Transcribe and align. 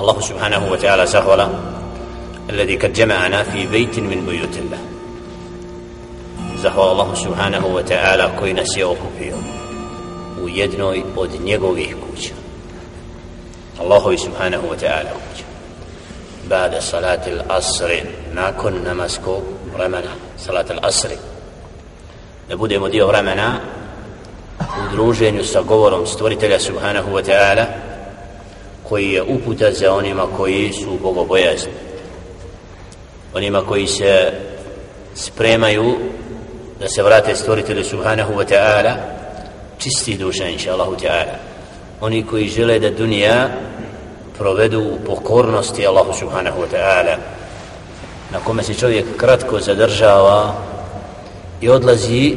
الله 0.00 0.20
سبحانه 0.20 0.72
وتعالى 0.72 1.06
سهولا 1.06 1.48
الذي 2.50 2.76
قد 2.76 2.92
جمعنا 2.92 3.42
في 3.42 3.66
بيت 3.66 3.98
من 3.98 4.26
بيوت 4.26 4.56
الله. 4.56 4.78
زهو 6.56 6.92
الله 6.92 7.14
سبحانه 7.14 7.66
وتعالى 7.66 8.32
كوين 8.38 8.64
سيوكو 8.64 9.08
فيه. 9.18 9.32
ويدنو 10.40 10.92
يبود 10.92 11.42
نيقوه 11.42 11.76
إيه 11.76 11.94
كوش. 11.94 12.24
الله 13.80 14.16
سبحانه 14.16 14.62
وتعالى 14.70 15.08
كوش. 15.08 15.38
بعد 16.50 16.78
صلاة 16.78 17.26
الأصر 17.26 17.90
ناكن 18.34 18.84
نمسكو 18.84 19.40
رمنا. 19.78 20.12
صلاة 20.38 20.66
الأصر 20.70 21.10
نبود 22.50 22.72
مديو 22.72 23.10
رمنا. 23.10 23.60
ودروجين 24.80 25.36
يستقورهم 25.36 26.04
ستوريتل 26.04 26.60
سبحانه 26.60 27.04
وتعالى. 27.12 27.89
Koji 28.90 29.12
je 29.12 29.22
uputa 29.22 29.72
za 29.72 29.94
onima 29.94 30.26
koji 30.36 30.72
su 30.72 30.98
bogobojazni. 31.02 31.72
Onima 33.34 33.62
koji 33.62 33.86
se 33.86 34.32
spremaju 35.14 35.94
da 36.80 36.88
se 36.88 37.02
vrate 37.02 37.34
stvoritelju 37.34 37.84
subhanahu 37.84 38.34
wa 38.34 38.44
ta'ala 38.44 38.94
čisti 39.78 40.16
duša 40.16 40.48
inša 40.48 40.72
Allahu 40.72 40.96
ta'ala. 40.96 41.38
Oni 42.00 42.26
koji 42.26 42.48
žele 42.48 42.78
da 42.78 42.90
dunija 42.90 43.48
provedu 44.38 44.80
u 44.80 44.98
pokornosti 45.06 45.86
Allahu 45.86 46.12
subhanahu 46.12 46.62
wa 46.62 46.66
ta'ala 46.72 47.16
na 48.32 48.38
kome 48.44 48.62
se 48.62 48.74
čovjek 48.74 49.04
kratko 49.16 49.60
zadržava 49.60 50.54
i 51.60 51.68
odlazi 51.68 52.36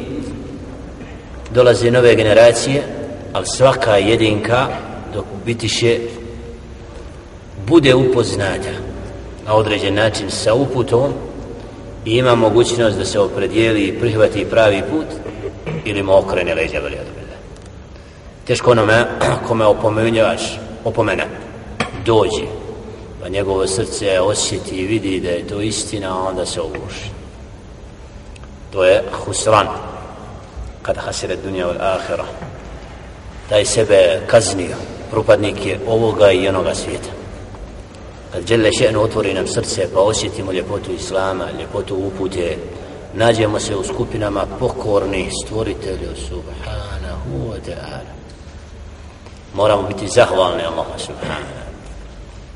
dolaze 1.50 1.90
nove 1.90 2.14
generacije 2.14 2.82
ali 3.32 3.46
svaka 3.46 3.96
jedinka 3.96 4.68
dok 5.14 5.24
bitiše 5.46 5.98
bude 7.66 7.94
upoznata 7.94 8.70
na 9.46 9.54
određen 9.54 9.94
način 9.94 10.30
sa 10.30 10.54
uputom 10.54 11.12
i 12.04 12.10
ima 12.10 12.34
mogućnost 12.34 12.98
da 12.98 13.04
se 13.04 13.20
opredijeli 13.20 13.80
i 13.80 14.00
prihvati 14.00 14.44
pravi 14.50 14.82
put 14.90 15.06
ili 15.84 16.02
mu 16.02 16.16
okrene 16.16 16.54
leđa 16.54 16.78
veli 16.78 16.94
od 16.94 17.06
bila. 17.14 17.36
Teško 18.46 18.70
onome 18.70 19.06
kome 19.48 19.64
opomenjavaš, 19.64 20.58
opomena, 20.84 21.24
dođe, 22.06 22.46
pa 23.22 23.28
njegovo 23.28 23.66
srce 23.66 24.20
osjeti 24.20 24.76
i 24.76 24.86
vidi 24.86 25.20
da 25.20 25.28
je 25.28 25.46
to 25.46 25.60
istina, 25.60 26.18
a 26.18 26.28
onda 26.28 26.46
se 26.46 26.60
ogluši. 26.60 27.10
To 28.72 28.84
je 28.84 29.02
husran, 29.12 29.66
kada 30.82 31.00
hasire 31.00 31.36
dunja 31.36 31.68
od 31.68 31.76
ahira. 31.80 32.24
Taj 33.48 33.64
sebe 33.64 34.20
kaznio, 34.26 34.76
propadnik 35.10 35.66
je 35.66 35.80
ovoga 35.88 36.32
i 36.32 36.48
onoga 36.48 36.74
svijeta 36.74 37.23
Đele 38.34 38.46
žele 38.46 38.70
še'nu 38.72 39.00
otvori 39.00 39.34
nam 39.34 39.46
srce 39.46 39.88
pa 39.94 40.00
osjetimo 40.00 40.52
ljepotu 40.52 40.92
Islama, 40.92 41.44
ljepotu 41.58 41.96
upute, 41.96 42.56
nađemo 43.14 43.60
se 43.60 43.76
u 43.76 43.84
skupinama 43.84 44.46
pokornih 44.58 45.28
stvoritelju 45.44 46.10
subhanahu 46.28 47.50
wa 47.50 47.58
ta'ala. 47.66 48.12
Moramo 49.54 49.82
biti 49.88 50.08
zahvalni 50.08 50.62
Allah 50.62 50.86
subhanahu 50.98 51.64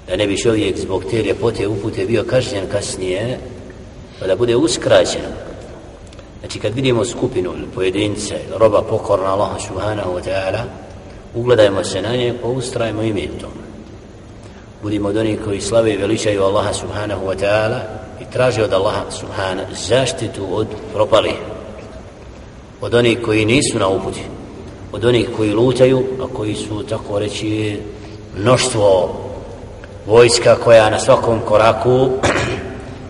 da 0.09 0.17
ne 0.17 0.27
bi 0.27 0.37
čovjek 0.37 0.79
zbog 0.79 1.05
te 1.11 1.23
ljepote 1.23 1.67
upute 1.69 2.07
bio 2.07 2.25
kažnjen 2.25 2.67
kasnije, 2.73 3.39
pa 4.21 4.27
da 4.27 4.37
bude 4.37 4.57
uskraćen. 4.57 5.23
Znači 6.41 6.59
kad 6.59 6.75
vidimo 6.75 7.05
skupinu 7.05 7.53
pojedince, 7.75 8.35
roba 8.57 8.83
pokorna 8.83 9.33
Allah 9.33 9.51
subhanahu 9.67 10.11
wa 10.11 10.23
ta'ala, 10.25 10.63
ugledajmo 11.35 11.85
se 11.85 12.03
na 12.03 12.17
nje, 12.17 12.35
pa 12.43 12.49
ustrajmo 12.49 13.03
ime 13.03 13.23
u 13.37 13.41
tome 13.41 13.68
budimo 14.83 15.09
od 15.09 15.17
onih 15.17 15.39
koji 15.45 15.61
slave 15.61 15.93
i 15.93 15.97
veličaju 15.97 16.43
Allaha 16.43 16.73
subhanahu 16.73 17.27
wa 17.27 17.37
ta'ala 17.37 17.81
i 18.21 18.25
traže 18.33 18.65
od 18.65 18.73
Allaha 18.73 19.11
subhanahu 19.11 19.75
zaštitu 19.89 20.47
od 20.51 20.67
propali 20.95 21.33
od 22.81 22.95
onih 22.95 23.19
koji 23.25 23.45
nisu 23.45 23.79
na 23.79 23.89
uputi. 23.89 24.23
Od 24.93 25.05
onih 25.05 25.29
koji 25.37 25.55
lutaju 25.55 26.05
a 26.23 26.27
koji 26.37 26.55
su 26.55 26.83
tako 26.83 27.19
reći 27.19 27.81
mnoštvo 28.37 29.15
vojska 30.07 30.57
koja 30.65 30.91
na 30.91 30.99
svakom 30.99 31.41
koraku 31.41 32.09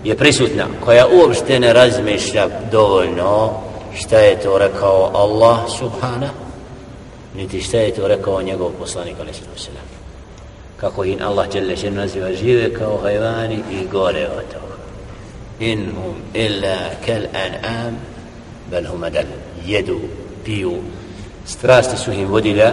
je 0.04 0.16
prisutna 0.16 0.66
koja 0.84 1.06
uopšte 1.06 1.60
ne 1.60 1.72
razmišlja 1.72 2.48
dovoljno 2.72 3.50
šta 3.94 4.18
je 4.18 4.40
to 4.40 4.58
rekao 4.58 5.10
Allah 5.14 5.58
subhanahu 5.78 6.34
niti 7.34 7.60
šta 7.60 7.78
je 7.78 7.94
to 7.94 8.08
rekao 8.08 8.42
njegov 8.42 8.70
poslanik 8.78 9.16
alaihi 9.20 9.38
sallam 9.56 10.07
kako 10.80 11.04
in 11.04 11.22
Allah 11.22 11.48
dželle 11.48 11.76
šen 11.76 11.94
naziva 11.94 12.32
žive 12.32 12.74
kao 12.74 12.98
hajvani 13.02 13.58
i 13.72 13.86
gore 13.92 14.26
od 14.26 14.44
toga. 14.52 14.76
In 15.60 15.86
hum 15.96 16.14
illa 16.34 16.76
kal 17.06 17.22
an'am 17.34 17.94
bel 18.70 18.84
hum 18.90 19.02
adal 19.04 19.24
jedu, 19.66 20.00
piju. 20.44 20.74
Strasti 21.46 21.96
su 21.96 22.12
im 22.12 22.28
vodila 22.28 22.72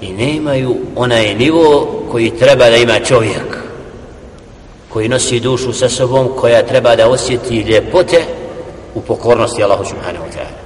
i 0.00 0.12
nemaju 0.12 0.76
onaj 0.96 1.34
nivo 1.34 2.02
koji 2.10 2.30
treba 2.38 2.70
da 2.70 2.76
ima 2.76 3.00
čovjek 3.00 3.64
koji 4.88 5.08
nosi 5.08 5.40
dušu 5.40 5.72
sa 5.72 5.88
sobom 5.88 6.28
koja 6.36 6.66
treba 6.66 6.96
da 6.96 7.08
osjeti 7.08 7.56
ljepote 7.56 8.24
u 8.94 9.00
pokornosti 9.00 9.62
Allahu 9.62 9.84
subhanahu 9.84 10.24
wa 10.24 10.36
ta'ala. 10.36 10.64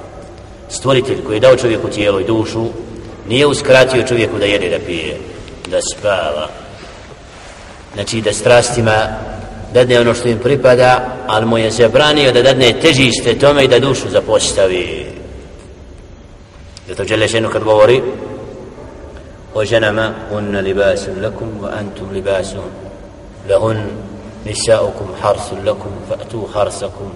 Stvoritelj 0.69 1.25
koji 1.25 1.37
je 1.37 1.41
dao 1.41 1.56
čovjeku 1.56 1.88
tijelo 1.88 2.21
i 2.21 2.25
dušu 2.25 2.66
nije 3.28 3.47
uskratio 3.47 4.06
čovjeku 4.09 4.38
da 4.38 4.44
jede 4.44 4.71
da 4.71 4.78
pije 4.87 5.16
da 5.71 5.78
spava 5.81 6.68
znači 7.94 8.21
da 8.21 8.32
strastima 8.32 9.09
dadne 9.75 10.00
ono 10.00 10.15
što 10.15 10.28
im 10.28 10.38
pripada 10.38 11.16
ali 11.26 11.47
mu 11.47 11.59
je 11.59 11.71
zabranio 11.71 12.32
da 12.32 12.43
dadne 12.43 12.72
težište 12.81 13.38
tome 13.38 13.65
i 13.65 13.69
da 13.69 13.78
dušu 13.78 14.10
zapostavi. 14.10 15.06
Zato 16.88 17.04
žele 17.04 17.27
ženu 17.27 17.48
kad 17.48 17.65
govori 17.65 18.03
o 19.54 19.65
ženama 19.65 20.12
unna 20.32 20.60
libasun 20.60 21.22
lakum 21.22 21.48
wa 21.62 21.69
antum 21.78 22.10
libasun. 22.12 22.71
Lahun 23.48 23.77
nisaukum 24.44 25.09
harsun 25.21 25.66
lakum 25.66 25.93
fa'tu 26.09 26.47
harsakum. 26.53 27.10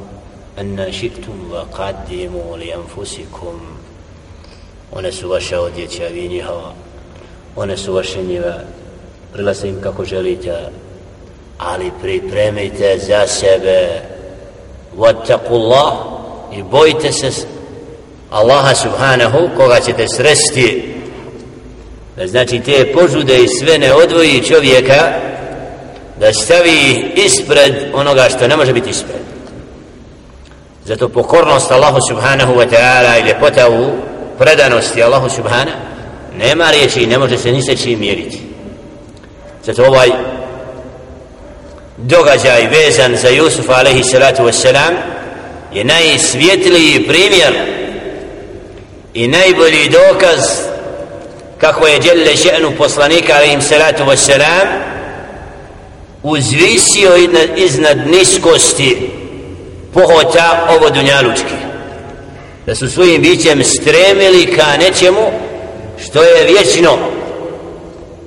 Anna 0.59 0.93
ši'tum 0.93 1.51
wa 1.53 1.65
qaddimu 1.77 2.57
li 2.59 2.73
anfusikum. 2.73 3.61
One 4.93 5.13
su 5.13 5.29
vaša 5.29 5.61
odjeća 5.61 6.07
vi 6.07 6.29
njihova. 6.29 6.73
One 7.57 7.77
su 7.77 7.95
vaše 7.95 8.23
njiva 8.23 8.55
prilaze 9.33 9.69
im 9.69 9.81
kako 9.83 10.05
želite 10.05 10.55
ali 11.59 11.91
pripremite 12.03 12.99
za 12.99 13.27
sebe. 13.27 13.89
Vattakullah 14.97 15.93
i 16.53 16.63
bojite 16.63 17.13
se 17.13 17.31
Allaha 18.31 18.75
subhanahu 18.75 19.49
koga 19.57 19.81
ćete 19.81 20.09
sresti. 20.09 20.95
Da 22.17 22.27
znači 22.27 22.61
te 22.61 22.93
požude 22.93 23.39
i 23.39 23.49
sve 23.49 23.79
ne 23.79 23.95
odvoji 23.95 24.43
čovjeka 24.43 25.13
da 26.21 26.33
stavi 26.33 27.13
ispred 27.15 27.75
onoga 27.95 28.29
što 28.37 28.49
ne 28.49 28.57
može 28.57 28.73
biti 28.73 28.91
ispred. 28.91 29.21
Zato 30.85 31.09
pokornost 31.09 31.71
Allahu 31.71 31.99
subhanahu 32.09 32.55
wa 32.55 32.67
ta'ala 32.71 33.19
i 33.19 33.29
ljepota 33.29 33.71
u 33.71 33.91
predanosti 34.39 35.03
Allahu 35.03 35.29
subhanahu 35.31 35.79
nema 36.39 36.71
riječi 36.71 37.01
i 37.01 37.07
ne 37.07 37.19
može 37.19 37.39
se 37.39 37.53
ni 37.53 37.63
se 37.63 37.77
čim 37.77 38.01
mjeriti. 38.01 38.52
Zato 39.65 39.85
ovaj 39.85 40.09
događaj 41.97 42.67
vezan 42.67 43.17
za 43.17 43.29
Jusuf 43.29 43.69
alaihi 43.69 44.05
salatu 44.05 44.43
wassalam 44.43 44.95
je 45.73 45.85
najsvjetliji 45.85 47.07
primjer 47.09 47.55
i 49.15 49.29
najbolji 49.29 49.89
dokaz 49.89 50.41
kako 51.59 51.87
je 51.87 51.99
djelje 51.99 52.37
ženu 52.37 52.73
poslanika 52.79 53.35
alaihi 53.35 53.63
salatu 53.63 54.03
wassalam 54.03 54.67
uzvisio 56.23 57.17
iznad 57.57 57.99
niskosti 58.07 59.11
pohota 59.95 60.69
ovo 60.79 60.91
dunjalučki 60.91 61.55
da 62.67 62.75
su 62.75 62.91
svojim 62.91 63.23
bićem 63.23 63.65
stremili 63.65 64.57
ka 64.57 64.77
nečemu 64.77 65.31
što 66.05 66.23
je 66.23 66.45
vječno 66.45 67.22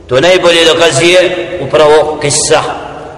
to 0.07 0.21
najbolje 0.21 0.65
dokazuje 0.65 1.19
upravo 1.61 2.17
kissa 2.21 2.63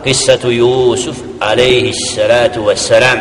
kissatu 0.04 0.52
Jusuf 0.52 1.18
alaihi 1.40 1.94
salatu 1.94 2.66
wassalam 2.66 3.20